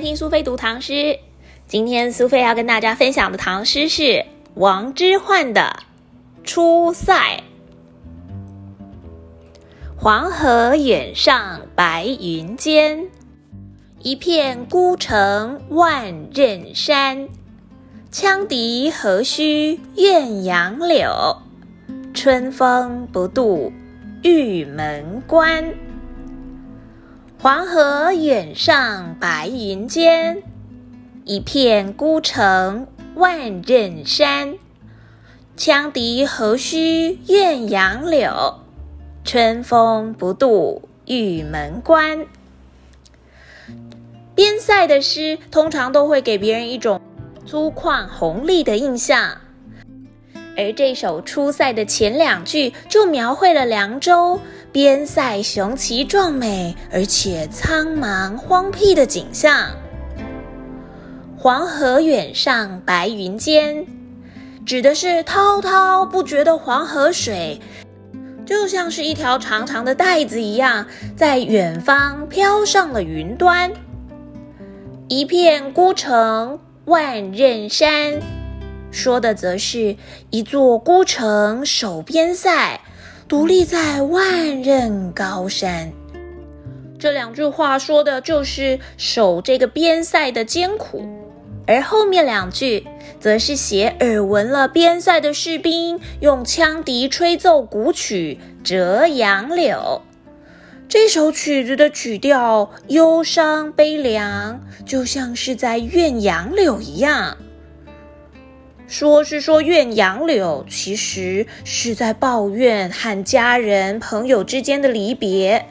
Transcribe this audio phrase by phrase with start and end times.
[0.00, 1.18] 听苏菲读唐诗。
[1.66, 5.84] 今天苏菲要跟大家分享的唐诗是王之涣的
[6.44, 7.14] 《出塞》。
[9.96, 13.06] 黄河远上白云间，
[13.98, 17.28] 一片孤城万仞山。
[18.10, 21.42] 羌笛何须怨杨柳，
[22.12, 23.72] 春风不度
[24.22, 25.89] 玉门关。
[27.42, 30.42] 黄河远上白云间，
[31.24, 34.56] 一片孤城万仞山。
[35.56, 38.60] 羌笛何须怨杨柳，
[39.24, 42.26] 春风不度玉门关。
[44.34, 47.00] 边塞的诗通常都会给别人一种
[47.46, 49.38] 粗犷宏丽的印象，
[50.58, 54.38] 而这首《出塞》的前两句就描绘了凉州。
[54.72, 59.66] 边塞雄奇壮美，而且苍茫荒僻的景象。
[61.36, 63.84] 黄河远上白云间，
[64.64, 67.60] 指的是滔滔不绝的黄河水，
[68.46, 73.72] 就像是一条长长的带子一样，在远方飘上了云端。
[75.08, 78.20] 一片孤城万仞山，
[78.92, 79.96] 说的则是
[80.30, 82.80] 一座孤城守边塞。
[83.30, 84.26] 独立在万
[84.64, 85.92] 仞高山，
[86.98, 91.06] 这两句话说的就是守这个边塞的艰苦，
[91.64, 92.84] 而后面两句
[93.20, 99.76] 则是写耳闻了边塞的士兵用羌笛吹奏古曲《折杨柳》。
[100.88, 107.36] 这首曲子的曲调忧伤悲凉，就像是在怨杨柳一样。
[108.90, 115.66] 说是说怨杨柳，其实是在抱怨和家人朋友之间的离别。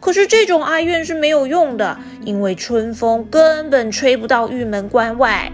[0.00, 5.52] 可是这种哀怨是没有用的，因为春风根本吹不到玉门关外。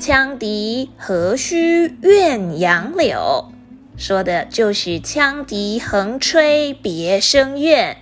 [0.00, 3.52] 羌笛何须怨杨柳，
[3.96, 7.98] 说的就是羌笛横吹别生怨。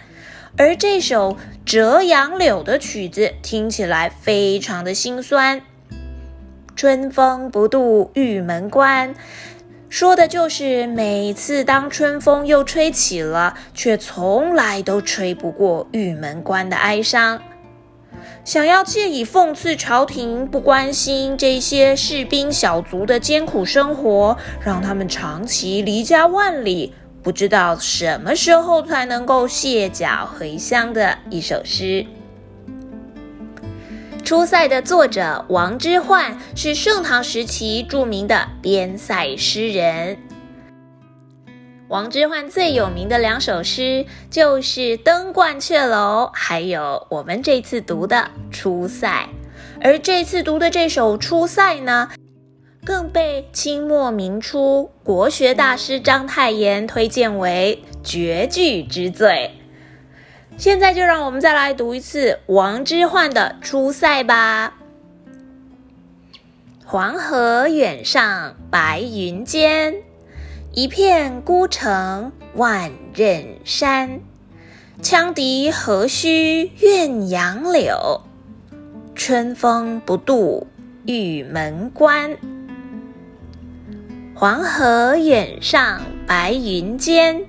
[0.56, 1.32] 而这首
[1.66, 5.61] 《折杨柳》的曲子听起来非常的心酸。
[6.77, 9.15] 春风不度玉门关，
[9.89, 17.41] 说的就是每次当春风又吹起了，却从来都吹不过玉门关的哀伤。
[18.45, 26.93] 想要借以讽刺朝廷不关心这些士兵小卒的艰苦生活，让他们长期离家万里，
[27.23, 31.85] 不知道什么时候才能够卸甲回乡的一首诗。
[34.25, 40.17] 《出塞》的作者王之涣是盛唐时期著名的边塞诗人。
[41.89, 49.29] 王之涣最有名的两首诗就是《登鹳雀楼》，还有我们这次读的《出塞》。
[49.83, 52.09] 而这次读的这首《出塞》呢，
[52.83, 59.51] 更被清末明初国学大师章太炎推荐为绝句之最。
[60.56, 64.75] 现在就让我们再来读一次王之涣的《出塞》吧。
[66.84, 69.94] 黄河远上白云间，
[70.72, 74.20] 一片孤城万仞山。
[75.03, 78.22] 羌笛何须怨杨柳，
[79.14, 80.69] 春风不度
[81.04, 82.37] 玉门关。
[84.34, 87.44] 黄河远上白云间，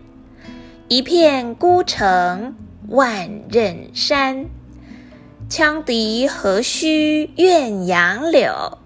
[0.87, 2.55] 一片孤城。
[2.87, 4.45] 万仞山，
[5.49, 8.77] 羌笛何须怨杨柳，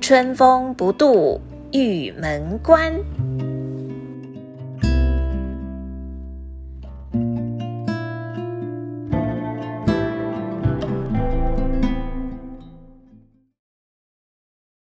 [0.00, 1.40] 春风不度
[1.72, 2.92] 玉门关。